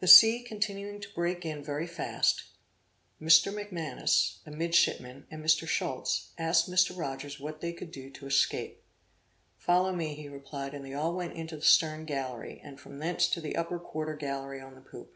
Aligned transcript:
The 0.00 0.08
sea 0.08 0.42
continuing 0.42 1.00
to 1.00 1.14
break 1.14 1.44
in 1.46 1.62
very 1.62 1.86
fast, 1.86 2.42
Mr. 3.22 3.54
Macmanus, 3.54 4.40
a 4.44 4.50
midshipman, 4.50 5.28
and 5.30 5.44
Mr. 5.44 5.64
Schutz, 5.68 6.32
asked 6.36 6.68
Mr. 6.68 6.98
Rogers 6.98 7.38
what 7.38 7.60
they 7.60 7.72
could 7.72 7.92
do 7.92 8.10
to 8.10 8.26
escape. 8.26 8.82
"Follow 9.56 9.92
me," 9.94 10.16
he 10.16 10.28
replied, 10.28 10.74
and 10.74 10.84
they 10.84 10.92
all 10.92 11.14
went 11.14 11.34
into 11.34 11.54
the 11.54 11.62
stern 11.62 12.04
gallery, 12.04 12.60
and 12.64 12.80
from 12.80 12.98
thence 12.98 13.28
to 13.28 13.40
the 13.40 13.54
upper 13.54 13.78
quarter 13.78 14.16
gallery 14.16 14.60
on 14.60 14.74
the 14.74 14.80
poop. 14.80 15.14